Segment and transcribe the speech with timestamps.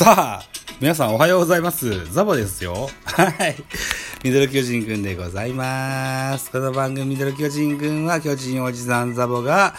[0.00, 0.42] さあ、
[0.80, 2.10] 皆さんおはようございます。
[2.10, 2.88] ザボですよ。
[3.04, 3.54] はい。
[4.24, 6.50] ミドル巨人くんでございます。
[6.50, 9.74] この番組ミドル巨人くんは巨人おじさんザボが、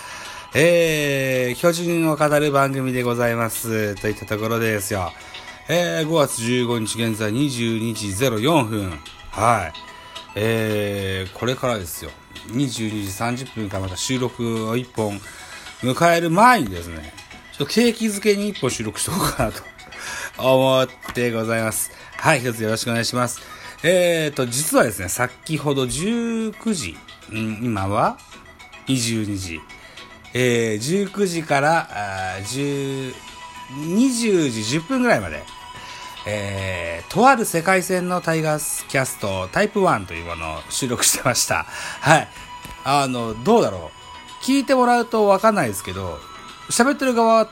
[0.53, 3.99] えー、巨人を語る番組でございます。
[3.99, 5.11] といったところですよ。
[5.67, 8.91] えー、5月15日現在22時04分。
[9.31, 9.73] はい。
[10.35, 12.11] えー、これからですよ。
[12.49, 15.19] 22時30分からまた収録を1本
[15.81, 17.11] 迎える前にですね、
[17.53, 19.70] ちょっと景気づけに1本収録しとこうかなと
[20.37, 21.91] 思ってございます。
[22.17, 23.41] はい、一つよろしくお願いします。
[23.83, 26.97] えーと、実はですね、先ほど19時、
[27.31, 28.17] ん今は
[28.87, 29.59] 22時、
[30.33, 33.13] えー、19時から、あ10
[33.71, 35.43] 20時10分ぐらいまで、
[36.27, 41.63] えー、とある世界戦のタイガースキャストタイプ1というものを収録してました。
[41.63, 42.27] はい。
[42.83, 43.91] あの、どうだろ
[44.41, 44.43] う。
[44.43, 46.19] 聞いてもらうとわかんないですけど、
[46.69, 47.47] 喋ってる側、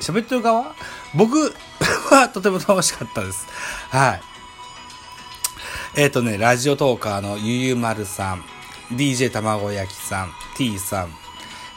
[0.00, 0.74] 喋ってる側？
[1.14, 1.54] 僕
[2.14, 3.46] はとても楽しかったです。
[3.90, 4.22] はい。
[5.94, 8.44] えっ、とね、ラジオトーカーのゆゆまるさん、
[8.94, 11.12] DJ 卵焼きさん、T さん、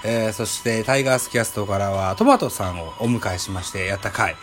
[0.03, 4.35] えー、そしてタイガースキャストからはトマトさんをお迎えしましてやった回。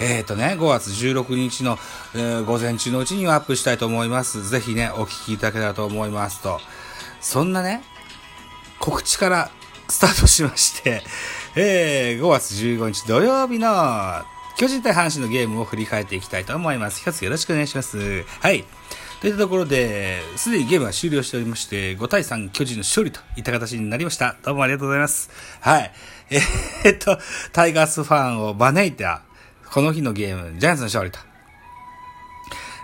[0.00, 1.78] えっ、ー、とね、5月16日の、
[2.14, 4.48] えー、午前中のうちにはアップしたいと思います。
[4.48, 6.58] ぜひね、お聞きいただけたらと思いますと。
[7.20, 7.82] そんなね、
[8.78, 9.50] 告知から
[9.88, 11.02] スタートしまして、
[11.54, 14.24] えー、5月15日土曜日の
[14.60, 17.00] 巨人対阪神のゲームを振り返っていきたいと思います。
[17.00, 18.24] 一つよろしくお願いします。
[18.24, 18.66] はい。
[19.22, 24.36] といったところで、すでにゲームは終了しておりまして、5対3巨人の勝利といった形になりました。
[24.42, 25.30] どうもありがとうございます。
[25.62, 25.92] はい。
[26.28, 27.18] えー、っと、
[27.54, 29.22] タイガースファンを招いた、
[29.72, 31.18] この日のゲーム、ジャイアンツの勝利と。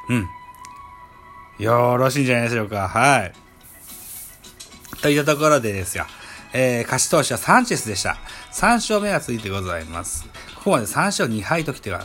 [0.08, 0.26] うん。
[1.62, 2.88] よろしいんじゃないでしょうか。
[2.88, 3.32] はい。
[5.02, 6.06] といったところでですよ。
[6.54, 8.16] えー、勝ち投手はサンチェスでした。
[8.54, 10.24] 3勝目がついてございます。
[10.66, 12.04] ここまで3勝2敗ときては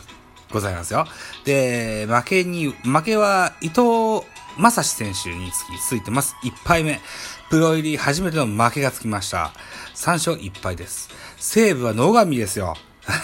[0.51, 1.07] ございますよ。
[1.45, 4.23] で、負けに、負けは伊藤
[4.55, 6.35] 正史選手につき、ついてます。
[6.43, 7.01] 1敗目。
[7.49, 9.51] プロ入り初めての負けがつきました。
[9.95, 11.09] 3勝1敗です。
[11.37, 12.75] 西武は野上ですよ。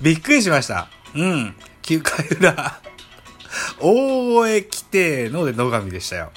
[0.00, 0.86] びっくりしました。
[1.16, 1.56] うん。
[1.82, 2.80] 9回裏。
[3.80, 6.30] 大声来てので野上でしたよ。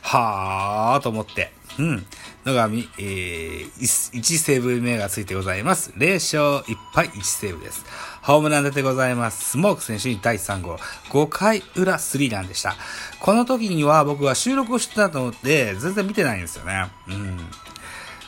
[0.00, 1.52] はーと思って。
[1.78, 2.06] うん。
[2.48, 5.92] 野上、えー、1セーブ目がついてございます。
[5.96, 7.84] 0勝1敗1セーブです。
[8.22, 9.50] ホームラン出てございます。
[9.50, 10.76] スモーク選手に第3号。
[11.10, 12.74] 5回裏スリーランでした。
[13.20, 16.90] この時には僕は収録をしてたと思って、全然見てないんですよね。
[17.08, 17.38] うん。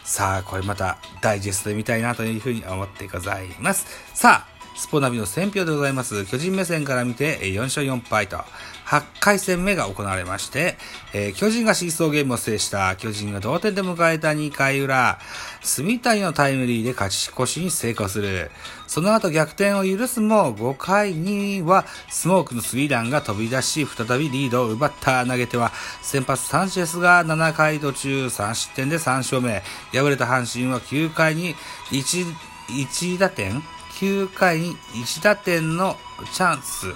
[0.04, 3.87] さあ、これまたダイジェストで見たいなというふうに思ってございます。
[4.12, 4.50] さあ、
[4.80, 6.24] スポナビの選評でございます。
[6.24, 8.38] 巨人目線から見て4勝4敗と、
[8.86, 10.78] 8回戦目が行われまして、
[11.12, 15.19] えー、巨人がシーソーゲームを制した巨人が同点で迎えた2回裏、
[15.60, 18.50] 住谷のタイムリーで勝ち越しに成功する。
[18.86, 29.62] その後逆転を許すも、5回にはスモークのスリーランが飛び出し、再びリードを奪った投げては、先発サンチェスが7回途中3失点で3勝目。
[29.92, 31.54] 敗れた阪神は9回に
[31.90, 32.24] 1,
[32.70, 33.62] 1打点
[34.00, 35.97] ?9 回に1打点の
[36.33, 36.94] チャンス。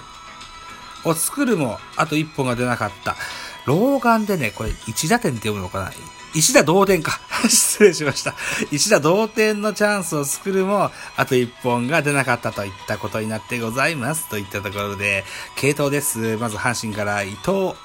[1.05, 3.15] を作るも、あと1本が出なかった。
[3.65, 5.91] 老眼でね、これ、1打点って読むのかな？
[6.33, 7.21] 一打同点か。
[7.47, 8.35] 失礼しました。
[8.69, 14.27] 一打同点のチャンスを作るも、あと1本が出なかったといったことになってございます。
[14.27, 15.23] といったところで、
[15.55, 16.35] 系統です。
[16.37, 17.75] まず阪神から伊藤。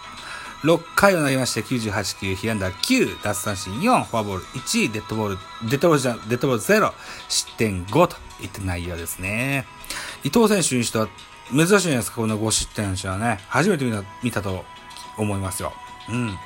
[0.63, 5.39] 6回を投げまして98球、被安打9、奪三振4、フォアボール1、デッドボール、
[5.69, 6.93] デッドボールじゃ、デッドボール0、
[7.29, 9.67] 失点5といった内容ですね。
[10.23, 11.09] 伊藤選手にしては、
[11.51, 13.41] 珍しいじゃないですか、この5失点の人はね。
[13.49, 14.65] 初めて見た、見たと
[15.17, 15.73] 思いますよ。
[16.09, 16.39] うん。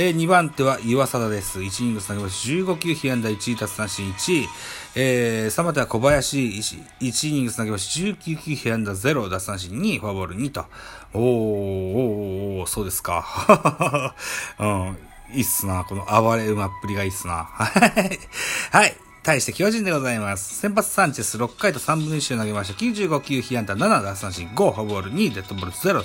[0.00, 1.58] えー、2番手は岩貞です。
[1.58, 4.46] 1イニング投げまし15球、被安打1、奪三振1。
[4.94, 10.66] えー、3番手は小林、1, 1イニング投げまし19球、被安打0、奪三振2、フォアボール2と。
[11.14, 14.14] おー、おー、おー、そうですか。
[14.60, 14.98] うん。
[15.34, 15.82] いいっすな。
[15.82, 17.48] この暴れ馬っぷりがいいっすな。
[17.50, 18.20] はい。
[18.70, 18.96] はい。
[19.24, 20.60] 対して巨人でございます。
[20.60, 22.78] 先発サンチェス6回と3分の1を投げました。
[22.78, 26.04] 95球、被安打7、奪三振5、フォアボール2、デッドボール0、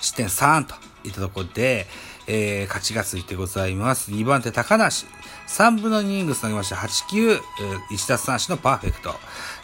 [0.00, 1.86] 失点3といったところで、
[2.28, 4.10] えー、勝ちがついてございます。
[4.10, 5.06] 2番手高梨。
[5.48, 6.76] 3分の2イニング投げました。
[6.76, 7.40] 8球、1
[8.08, 9.14] 奪三振のパーフェクト。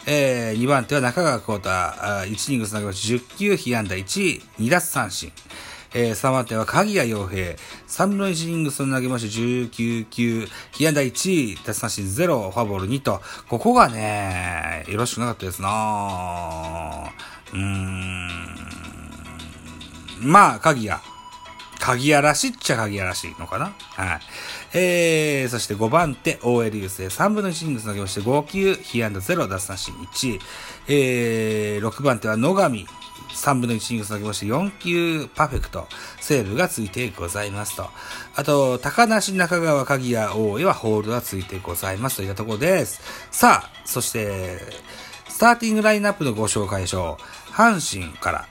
[0.05, 1.69] えー、2番手は中川幸太。
[1.69, 3.15] 1イニング投げました。
[3.15, 5.31] 10球、被安打1、2奪三振。
[5.95, 7.55] えー、3番手は鍵谷洋平。
[7.87, 9.39] 3分の1イニングス投げまして
[9.69, 17.11] 19球、被安打1、奪三振0、フォアボール2と、ここがね、よろしくなかったですな
[17.53, 18.29] うーん。
[20.21, 21.12] まあ、鍵谷。
[21.83, 23.73] 鍵嵐っちゃ鍵嵐のかな？
[23.95, 24.21] はい。
[24.73, 30.39] えー、そして5番手、OL 優勢3分の1イニングス投げまして、5球、ヒアンド0、奪三振1。
[30.87, 32.69] えー、6番手は野上、
[33.35, 35.89] 3分の1イニングス投げまして、4球パーフェクト、
[36.21, 37.89] セーブがついてございますと。
[38.37, 43.01] あと、高梨、中川、鍵谷、大江はホールドがついてございますといったところです。
[43.29, 44.61] さあ、そして、
[45.27, 47.51] スターティングラインナップのご紹介しょう。
[47.51, 48.47] 阪神から、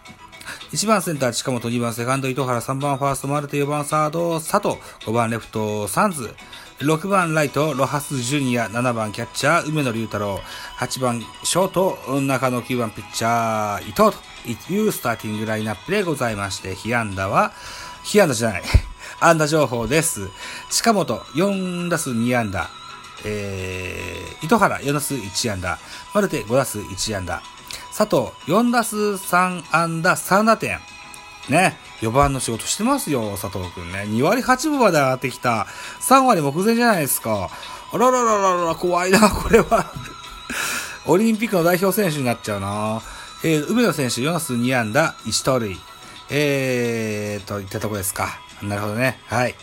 [0.72, 6.34] 1番センター近本、2番セカンド糸原、3番ファーストマルテ、4番サード佐藤、5番レフトサンズ、
[6.78, 10.40] 6番ライトロハスジュニア、7番キャッチャー梅野隆太郎、
[10.78, 14.32] 8番ショート中野、9番ピッチャー伊藤と。
[14.72, 17.52] いうスターティングラインナップでございまして、被安打は、
[18.02, 18.62] 被安打じゃない、
[19.20, 20.30] 安打情報です。
[20.70, 22.70] 近本4打数2安打、
[23.24, 25.78] えー、糸原4打数1安打、
[26.14, 27.42] マルテ5打数1安打、
[27.96, 30.80] 佐藤、4打数3安打3打点。
[31.48, 31.76] ね。
[32.00, 34.00] 4番の仕事してますよ、佐藤くんね。
[34.08, 35.66] 2割8分まで上がってきた。
[36.00, 37.50] 3割目前じゃないですか。
[37.92, 39.92] あららららら、怖いな、これは。
[41.06, 43.02] オリンピックの代表選手になっちゃうな。
[43.44, 45.78] えー、梅野選手4打数2安打1盗塁。
[46.30, 48.38] えー、といったとこですか。
[48.62, 49.20] なるほどね。
[49.26, 49.54] はい。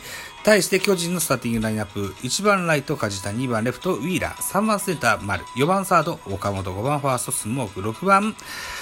[0.43, 8.35] 対して巨人のスターティングラインナップ、1番ライト梶田、2番レフトウィーラー、3番センター丸、4番サード岡本、5番ファーストスモーク、6番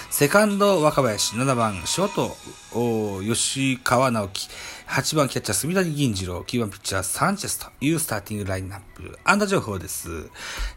[0.09, 4.50] セカンド若林、7番ショート吉川直樹、
[4.88, 9.18] 8番キャッチャー住谷銀次郎、9番ピッチャーサンチェスというスターティングラインナップ。
[9.24, 10.30] 安打情報です。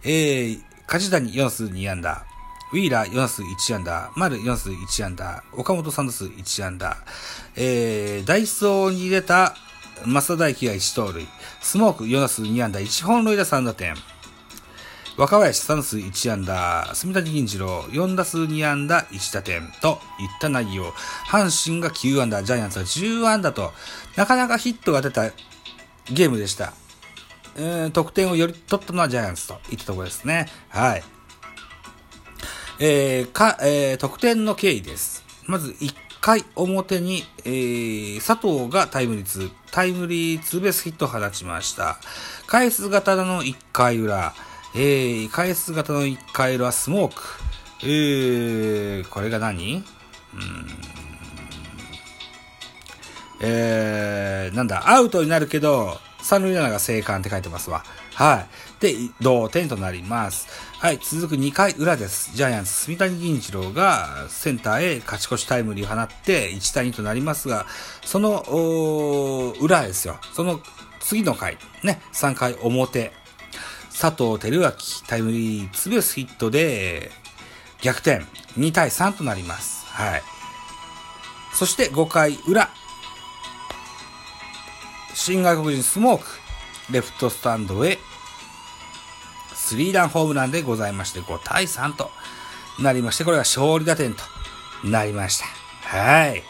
[0.03, 2.25] えー、梶谷4数2安打。
[2.73, 6.97] ウィーラー4数1安打、丸4数1安打、岡本3打数1安打、
[7.57, 9.57] えー、ダイソーに出た
[10.07, 11.27] 増田大輝が1盗塁、
[11.61, 13.95] スモーク4打数2安打、1本塁打3打点、
[15.17, 20.93] 若林3打数1安打、住谷銀次郎4打数2安打1打点といった内容。
[21.29, 23.73] 阪神が9安打、ジャイアンツが10安打と、
[24.17, 25.31] なかなかヒットが出た
[26.11, 26.73] ゲームでした。
[27.57, 30.49] えー、得点をより取ったのはジャイアンツといったところですね。
[30.69, 31.03] はい。
[32.79, 35.23] えー、か、えー、得点の経緯です。
[35.45, 41.99] まず1回表に、えー、佐藤がタイムリーツー、タイムリーツーベースヒットを放ちました。
[42.47, 44.35] 返す型の1回裏、
[44.75, 47.23] えー、返す型の1回裏スモーク。
[47.83, 49.77] えー、これが何？
[49.77, 49.83] うん。
[53.43, 57.83] えー、なんだ、アウトになるけど、三塁ランナーが生還って書いてますわ。
[58.21, 58.47] は
[58.81, 58.83] い。
[58.83, 60.47] で、同点となります。
[60.79, 62.37] はい、続く2回裏です。
[62.37, 67.65] ジャイアンツ、住谷銀次郎がセンターへ勝ち越しタイムリーを放って1対2となりますが、
[68.05, 70.19] その、裏ですよ。
[70.35, 70.61] その
[71.01, 73.11] 次の回、ね、3回表、
[73.99, 74.73] 佐藤輝明
[75.09, 77.11] タイムリーツーベースヒットで
[77.81, 78.23] 逆転、
[78.59, 79.87] 2対3となります。
[79.87, 80.23] はい。
[81.55, 82.69] そして5回裏、
[85.15, 86.27] 新外国人スモーク、
[86.93, 87.99] レフトスタンドへ、
[89.55, 92.11] スリーランホームランでございまして、5対3と
[92.81, 94.23] なりまして、これが勝利打点と
[94.85, 95.47] なりました。
[95.97, 96.43] はい。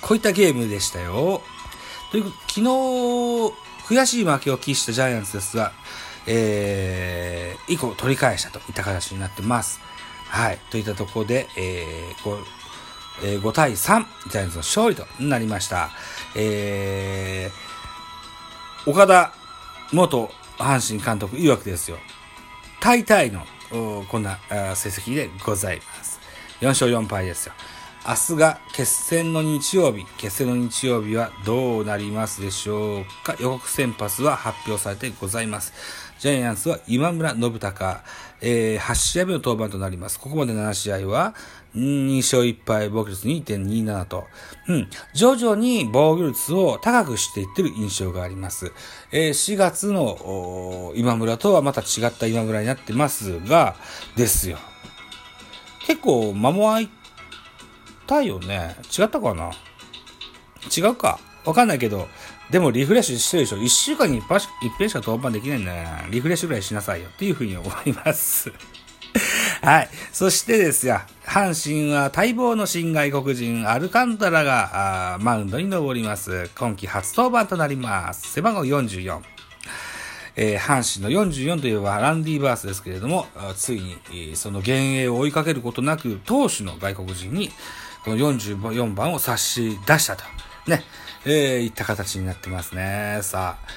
[0.00, 1.42] こういったゲームでしたよ。
[2.10, 2.62] という昨日、
[3.86, 5.72] 悔しい負けを喫したジャイアンツですが、
[6.26, 9.80] えー、以降取り返したといった形になってます。
[10.28, 10.58] はい。
[10.70, 12.46] といったところで、えー、こう、
[13.24, 15.90] えー、5対3、ジャイアンツの勝利となりました。
[16.34, 17.71] えー、
[18.84, 19.32] 岡田
[19.92, 21.98] 元阪神監督曰くですよ。
[22.80, 23.46] 大体の、
[24.08, 24.38] こんな
[24.74, 26.18] 成績でございます。
[26.60, 27.52] 4勝4敗ですよ。
[28.04, 30.04] 明日が決戦の日曜日。
[30.16, 35.72] 決戦の日曜日はどうなりますでしょうか予告先発は発表されてございます。
[36.22, 38.04] ジャイアンツは今村信孝、
[38.40, 40.20] えー、8試合目の登板となります。
[40.20, 41.34] ここまで7試合は、
[41.74, 44.28] 2勝1敗、防御率2.27と、
[44.68, 48.70] うん、徐々に防御率を高くしていってる印象があります。
[49.10, 53.74] えー、4月の今村とはまた違った今村になってますが、
[54.14, 54.58] ですよ。
[55.88, 56.90] 結構、間も空い
[58.06, 58.76] たよね。
[58.96, 59.50] 違ったかな？
[60.70, 62.06] 違うかわかんないけど、
[62.52, 64.28] でもリフレッシュしてるでしょ一週間に一
[64.76, 66.06] 遍しか登板できないんだよな。
[66.10, 68.52] リフレッシュぐらいしなさいよっていうふうに思います。
[69.62, 69.90] はい。
[70.12, 76.50] そしてですよ、阪神は待望の新外国人アルカンタラがマウンドに登ります。
[76.54, 78.30] 今季初登板となります。
[78.32, 79.20] 背番号44。
[80.36, 83.80] えー、阪神の44といえばランディバースですけれども、つい
[84.10, 87.50] に、その幻影を追いかけることなく、投手の外国人に、
[88.04, 90.24] この44番を差し出したと。
[90.66, 90.82] ね。
[91.24, 93.20] えー、いった形になってますね。
[93.22, 93.68] さあ、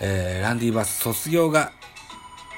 [0.00, 1.72] えー、ランディバス卒業が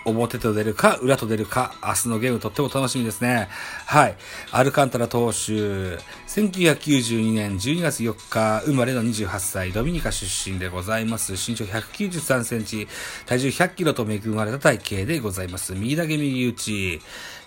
[0.05, 3.49] 表と出るか、裏と出るか、明日のゲームとっても楽しみですね。
[3.87, 4.17] はい。
[4.51, 11.33] アルカンタラ投手、1992年12月4日生まれの28歳、ドミニカ出身でございます。
[11.33, 12.89] 身長193センチ、
[13.27, 15.75] 体重100キロと恵まれた体型でございます。
[15.75, 17.01] 右投げ右打ち、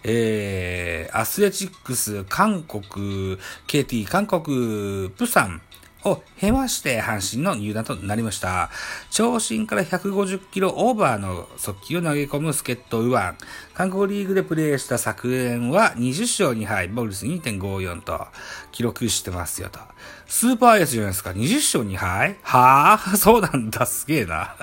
[0.04, 3.38] えー、アスレチックス、韓国、
[3.68, 5.62] KT、韓国、プサン、
[6.06, 8.70] を経まして阪神の入団となりました。
[9.10, 13.34] 長身から150キロオーバーの速球を投げ込む助っ人右腕。
[13.74, 18.28] 韓国リーグでプレーした昨年は20勝2敗、ボルス2.54と
[18.72, 19.80] 記録してますよと。
[20.28, 21.32] スーパーエースじゃないですか。
[21.32, 22.38] 20勝2敗？
[22.42, 22.98] はあ？
[23.18, 23.86] そうなんだ。
[23.86, 24.56] すげえな。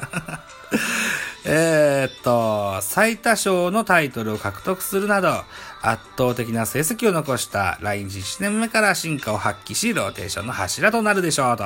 [1.45, 5.29] えっと、最多勝のタイトルを獲得するなど、
[5.83, 11.65] 圧倒的な成績を残した来日1年目から進化を発揮し、ローテーションの柱となるでしょうと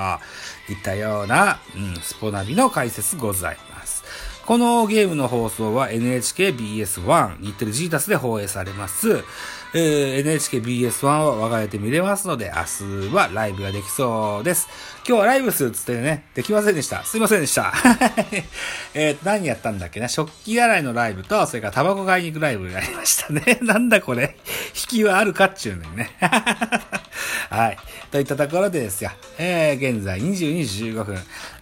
[0.73, 3.94] いったような、うん、スポナビの解説ございます。
[4.47, 9.25] このゲームの放送は NHKBS1、日テレジータスで放映されます。
[9.73, 14.69] えー、NHKBS1 は我が家で見れますので、明日はライブができそうです。
[15.09, 17.05] 今日はライブするっつってね、できませんでした。
[17.05, 17.73] すいませんでした。
[18.93, 20.09] えっと、何やったんだっけな？
[20.09, 23.59] 食器洗いのライブと、それからタバコ買いに行くライブがありましたね。
[23.65, 24.37] なんだこれ？
[24.91, 26.15] 引きはあるかっちゅうのにね。
[27.49, 27.79] はい。
[28.15, 29.11] といったところでですよ。
[29.39, 31.05] えー、現在22時15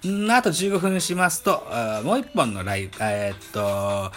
[0.02, 0.26] 分。
[0.26, 1.66] んあと15分しますと、
[2.04, 4.12] もう一本のライブ、えー、っと、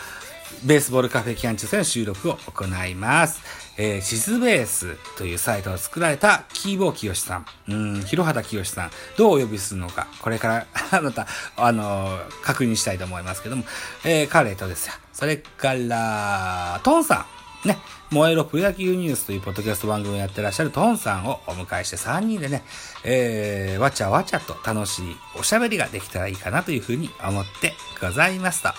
[0.66, 3.42] ベースボールカフェキャン中戦の収録を行います。
[3.78, 10.68] えー、シズベースというサイトを作られたキーボー清さん、うん、広畑清さん、どうお呼びするのか、これから
[11.02, 13.64] また、あのー、確認したいと思いますけども、
[14.04, 14.94] えー、彼とですよ。
[15.14, 17.35] それから、トンさん、
[17.66, 17.78] ね、
[18.12, 22.64] 燃えろプロ野球ニュースというポッドキャスト番組をやってらっしゃるトーンさんをお迎えして3人でね、
[23.04, 28.70] えー、わちゃわちゃと楽しいおしゃべりができたらいいかなというふうに思ってございますと。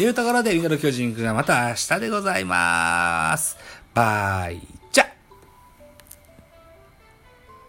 [0.00, 3.56] いうところで、ミドル巨人くんはまた明日でございます。
[3.94, 4.77] バイ。